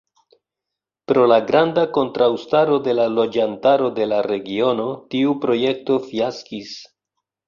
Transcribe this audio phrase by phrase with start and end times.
[1.09, 6.73] Pro la granda kontraŭstaro de la loĝantaro de la regiono, tiu projekto fiaskis.